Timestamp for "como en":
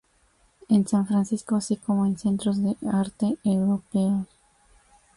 1.77-2.17